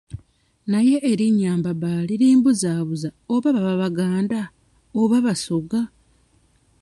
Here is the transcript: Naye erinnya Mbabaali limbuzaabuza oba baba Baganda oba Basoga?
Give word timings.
Naye 0.71 0.97
erinnya 1.11 1.51
Mbabaali 1.59 2.13
limbuzaabuza 2.21 3.09
oba 3.35 3.49
baba 3.55 3.75
Baganda 3.81 4.41
oba 5.01 5.17
Basoga? 5.25 5.81